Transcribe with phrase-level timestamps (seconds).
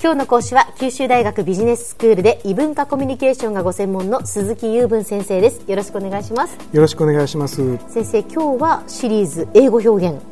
[0.00, 5.68] 今日の講師は九州大学ビジネススクールで異文化コミュニケーションがご専門の鈴木雄文先生です。
[5.68, 6.56] よろしくお願いします。
[6.72, 7.78] よろしくお願いします。
[7.88, 10.22] 先生今日はシリーズ英語表現。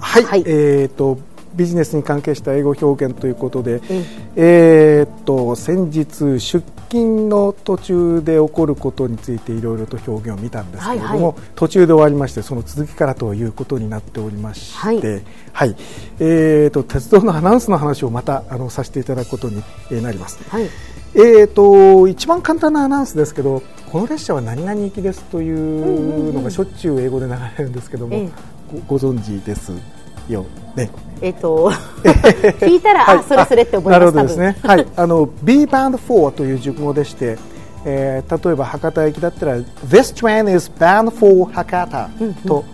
[0.00, 0.44] はい、はい。
[0.44, 1.16] えっ、と
[1.54, 3.80] ビジネスに関係した英語表現ということで、
[4.36, 11.34] ええっ、と先日出勤の途中で起こることについていろいろと表現を見たんですけれども、はいはい。
[11.54, 15.22] 途中で終わりましてその続きからということになっておりまして、はい。
[15.52, 15.76] はい。
[16.20, 20.38] えっ、と鉄道のアナウンスの話をまたあのさせていただくことにえーなります。
[20.48, 20.68] はい。
[21.14, 28.30] えー、と一番簡単なアナウンスですけどこの列車は何々行きですというのがしょっちゅう英語で流れるんですけども、
[28.86, 29.72] ご存知です？
[30.30, 30.46] よ。
[30.76, 30.90] ね。
[31.22, 31.70] えっ、と
[32.02, 34.56] 聞いたら、 あそれそれって思いますなるほどですね。
[34.62, 37.38] はい、あの B bound for という熟語でして、
[37.84, 42.10] えー例えば博多駅だったら This train is bound for 博多
[42.46, 42.64] と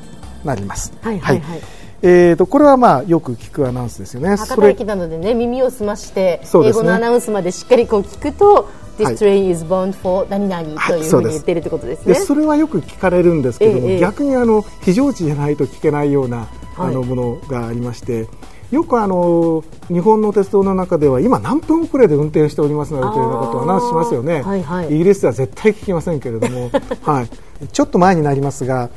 [0.45, 0.93] なります。
[1.01, 1.61] はいはいはい。
[2.03, 4.37] えー、とこれはまあよく聞くアナウンスですよね。
[4.37, 6.73] 博多駅なのでね耳を澄まして、ね。
[6.73, 9.17] 語のアナウンスまでしっかりこう聞くと、This はい。
[9.17, 12.15] Train is bound for 何々というふそうに言ってるってことですね。
[12.15, 18.29] でそれはよく聞かれるんですけども、ええ逆にあの非常時じゃないと聞けないような、はいあのものがありまして
[18.71, 24.87] よくあの日本の鉄道の中では今何分遅れで運転しておりますのでというようなことをアナウンスしますよね、はいはい。
[24.95, 26.71] イギリスでは絶対聞きませんけれども、
[27.03, 27.29] はい、
[27.69, 28.91] ちょっと前になりますが、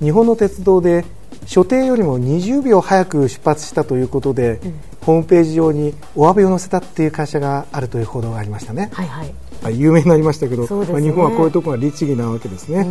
[0.00, 1.04] 日本の鉄道で
[1.44, 4.60] 所定よりも20秒早く出発したということで、
[5.04, 8.90] ホームページ上にお詫びを載せたっていう会社があるという報道がありましたね。
[8.92, 9.34] はいはい。
[9.62, 10.68] はい有名になりましたけど、ね。
[10.70, 12.86] まあ、日本はこういうところが律儀なわけですね。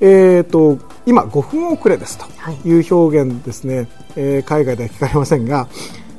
[0.00, 2.26] えー、と今、5分遅れですと
[2.66, 2.80] い。
[2.80, 5.68] う表現ですね、えー海外では聞かれませんが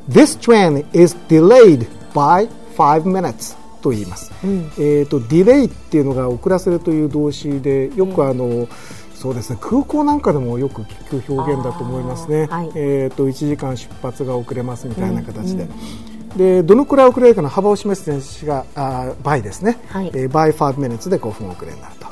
[0.10, 8.68] This train is delayed by 5 minutes と言います、えー、と delay っていうのが遅らせるという動詞でよくあの、
[9.14, 12.72] そうですね空港なんかでもよく聞く表現だと思いますね、はい。
[12.76, 15.68] えー、と1時間出発が遅れますみたいな形で。
[16.36, 20.12] でどのくらい遅れるかの幅を示す電子があー by ですね、はい。
[20.14, 22.05] えー by 5 minutes で5分遅れになると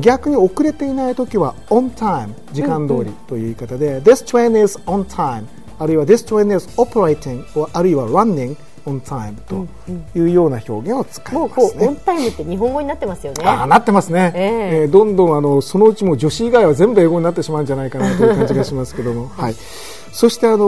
[0.00, 5.44] 逆に遅れていないときは on time 時間通りという言い方で、This train is on time
[5.78, 8.56] あるいは This train is operating あるいは running
[8.86, 9.66] on time と
[10.16, 11.70] いうような表現を使いもうますね。
[11.70, 13.44] こうオンタイムって日本語になってますよね。
[13.44, 14.82] あーなってますね、ええ。
[14.82, 19.54] えーどんどんあのそのうちも女子以外は全部英語になってしまうんじゃないかなという感じがしますけども、はい、
[20.12, 20.58] そしてあの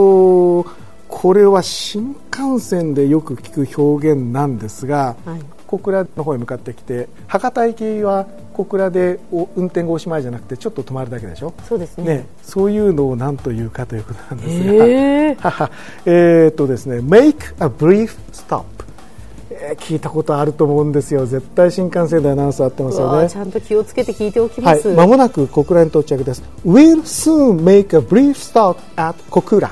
[0.64, 0.68] ー
[1.06, 5.40] これは新幹線でよく聞く表現なんですが、はい。
[5.66, 11.52] 小倉の方へ向かってきて博多行きは小倉でお運転がおしまいじゃなくてちょっと止まるだけでしょ？
[11.68, 12.04] そうですね。
[12.04, 15.70] ね、そういうのを何というかということなんですが、へーはは
[16.06, 18.62] えーっとですね、make a brief stop、
[19.50, 23.36] えー聞いたことあると思うんですよ、絶対新幹線でアナウンスあってますよねち。
[23.36, 24.88] ゃんと気をつけて聞いておきます。
[24.88, 26.42] はい、まもなく小倉に到着です。
[26.66, 29.68] We'll soon make a brief stop at 小倉、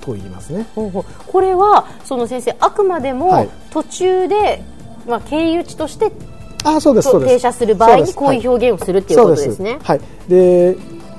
[0.00, 0.66] と言いますね。
[0.74, 4.62] ほうほうこれはその先生あくまでもはい途中で、
[5.08, 6.10] まあ経由地として
[6.66, 7.34] あ、そうです、そうです。
[7.34, 9.78] 停車する場合にこういう表現をするっていうことですね。
[9.82, 10.76] はい、で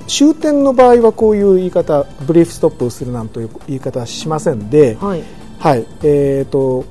[0.07, 5.23] 終点の場合はこういう言い方ブリーフストップをするなんという言い方はしませんで、はい。
[5.59, 5.85] はい。
[6.03, 6.85] えー、と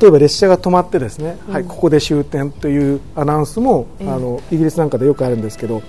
[0.00, 5.82] 例えば列車が止まってですね、はい、ここで終点というアナウンスも、あのイギリスなんかでよくあるんですけど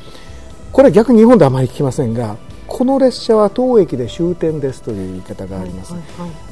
[0.74, 2.36] これは逆に日本ではあまり聞きませんが
[2.68, 5.94] この列車は当駅で終点ですという言い方があります。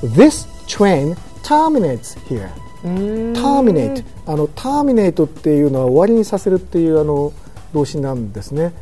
[0.02, 2.50] This train terminates here.
[2.84, 7.32] Terminate あの terminate っていうのは終わりにさせるっていうあの
[7.74, 8.74] 動詞なんですね。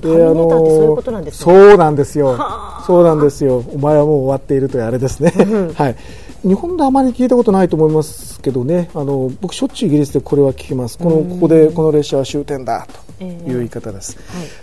[0.00, 2.38] で terminator ってそういうことなんですねそうなんですよ。
[2.86, 3.64] そうなんですよ。
[3.72, 5.32] お前はもう終わっているというあれですね。
[5.74, 5.96] はい。
[6.42, 8.90] 日本であまり聞いたことないと思いますけどね。
[8.94, 10.98] あの僕しょっちゅうイギリスでこれは聞きます。
[10.98, 12.86] このここでこの列車は終点だ
[13.18, 14.16] という言い方です。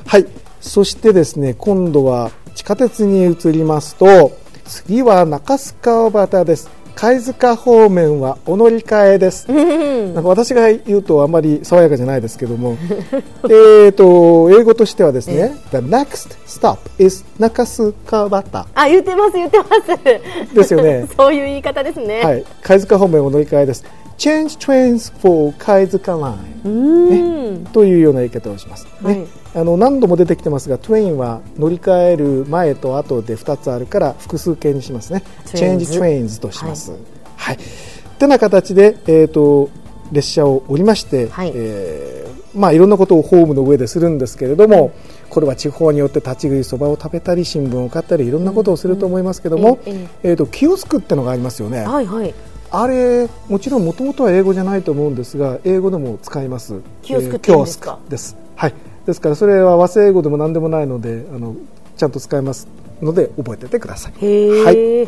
[0.06, 0.25] はい。
[0.62, 4.31] そしてですね、今度は地下鉄に移りますと、
[4.66, 6.70] 次は中須川端です。
[6.96, 9.52] 貝塚方面はお乗り換えです。
[9.52, 12.78] なんか私が言うとあまり爽やかじゃないですけども、
[13.50, 20.56] えっと英語としてはですね、The next stop is 中須川端あ言ってます言ってます。
[20.56, 22.22] ですよね そういう言い方ですね。
[22.22, 23.84] はい、貝塚方面お乗り換えです。
[24.18, 28.86] Change trains for 貝塚 line、ね、というような言い方をします。
[28.86, 35.24] ねはいあの何度も出てきてますが、トレインは乗り換える前と後で2つあるから複数形にしますね。
[35.45, 36.92] Trains Change trains とします。
[37.38, 37.56] はい。
[37.56, 37.60] っ
[38.18, 39.69] てな形で、えー、と
[40.12, 44.92] 列車を降りまして、はいえーまあ、いろんなことをホームの上でするんですけれども、
[45.30, 51.86] これは地方によって立ち食いそばを食べたり新聞を買ったりいろんなことをすると思いますけども、うんうんえー、とキオスクってのがありますよね。
[51.86, 52.33] はいはい。
[52.75, 56.81] あれもちろんもともとは英語じゃないと思うんですが英語でも使います。
[57.04, 58.00] キオスクって言うんですか？
[58.10, 58.36] です。
[58.56, 58.74] はい。
[59.06, 61.56] ですからそれは和製英語でも何でもないのであの
[61.96, 62.68] ちゃんと使います
[63.00, 64.14] ので覚えててください。
[64.25, 64.75] へはい。
[64.78, 65.08] え、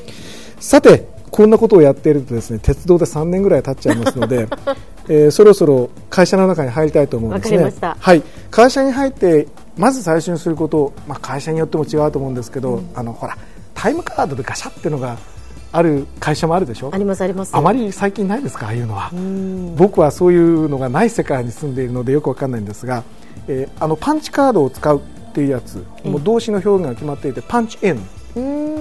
[0.60, 4.48] さてこんなことをやっているとですね鉄道で3年ぐらい経っちゃいますので、
[5.10, 7.74] えーそろそろ会社の中に入りたいと思うんですね。
[7.82, 8.22] はい、
[8.52, 13.36] 会社に入ってまず最初にすること、まあ、会社によっても違うと思うんですけど、あのほら
[13.74, 15.18] タイムカードでガシャっていうのが
[15.76, 16.90] ある会社もあるでしょ？
[16.94, 17.56] ありますあります。
[17.56, 18.68] あまり最近ないですか？
[18.68, 19.12] ああいうのは。
[19.76, 23.04] 僕はそういうのがない世界に住んでいるのでよくわかんないんですが、
[23.48, 25.02] えーあのパンチカードを使うっ
[25.34, 28.00] ていうやつもう動詞の表現が決まっていてパンチイン。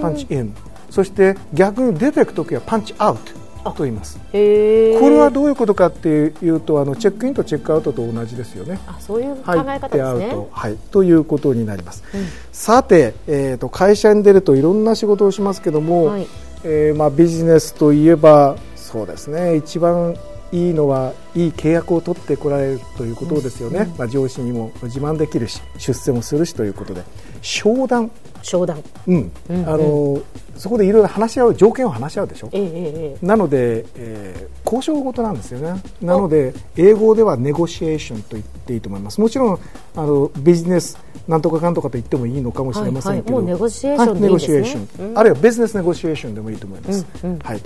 [0.00, 0.54] パンチイン。
[0.90, 3.18] そして逆に出ていくときはパンチアウ
[3.64, 4.18] トと言います。
[4.18, 8.78] これはどういうことかっていうとあのチェックインとチェックアウトと同じですよね。
[8.86, 10.02] あそういう考え方ですね。
[10.02, 12.04] アウト、はい、ということになります、
[12.52, 16.26] さて、えー、と会社に出るといろんな仕事をしますけども、はい
[16.64, 20.16] えーまあ、ビジネスといえばそうですね一番
[20.50, 27.02] いいのはいい契約を取ってこられるということですよね、まあ、上司にも自慢できるし出世もするしということで。
[27.42, 28.10] 商談、
[28.42, 28.82] 商談。
[29.06, 29.30] うん。
[29.66, 30.18] あの
[30.56, 32.48] そこでいろいろ話し合う条件を話し合うでしょ？
[32.52, 35.80] えええええなので、えー交渉事なんですよね。
[36.00, 39.20] なので、英語ではネゴシエーションと言っていいと思います。
[39.20, 39.58] もちろん、
[39.94, 40.98] あの、ビジネス、
[41.28, 43.36] なんとかかんとかと言ってもいいのかもしれませんけど。
[43.36, 43.52] はいはい。
[43.52, 45.18] もうネゴシエーションネゴシエーション。
[45.18, 47.06] あるいはビジネスネゴシエーションでもいいと思います。
[47.42, 47.60] はい。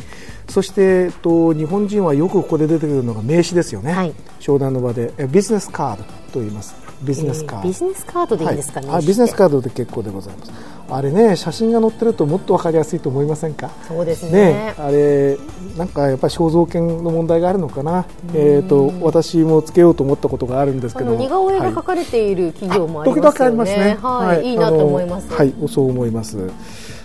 [0.49, 3.93] そして、えっと、日本人はよくここで出てくるのが名詞ですよね。
[3.93, 6.75] はい商談の場で、えビジネスカードと言います。
[7.03, 7.69] ビジネスカード。
[7.69, 10.53] ええビジネスカードでいいんですかね、はいあビジネスカードで結構でございます
[10.91, 13.71] あれね写真が載ってるともっと分かりやすいと思いませんか？
[13.87, 15.37] そうですねねあれ
[15.77, 18.07] なんかやっぱり肖像権の問題があるのかな？
[18.35, 23.51] えっ、と私もつけようと思ったことがあるんですけど似顔絵がはい描かれている企業もあり時ますよね。
[23.51, 23.99] 々ありますね。
[24.01, 25.33] はい、い、いなと思います。
[25.33, 26.39] はい、そう思います。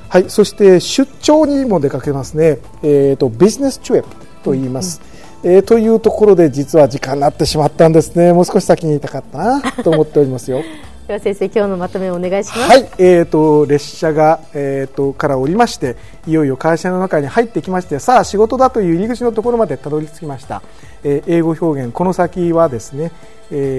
[0.08, 2.60] はい、そして出張にも出かけますね。
[2.84, 4.10] えっ、とビジネストリップ
[4.44, 5.02] と言います。
[5.44, 8.32] えーというところで実は時間になってしまったんですね。
[8.32, 10.62] もう少し先に言いたかったな と思っておりますよ。
[11.08, 12.70] では先生、今日のまとめをお願いします。
[12.70, 20.62] はい、えー、と列車が、えー、とから降りましていよいよ会社の中に入ってきましてさあ仕事だという入り口のところまでたどり着きました、
[21.04, 23.12] えー英語表現この先はですね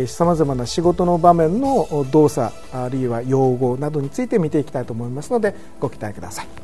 [0.06, 6.63] さまざまな仕事の場面の動作あるいは用語などについて見ていきたいと思いますのでご期待ください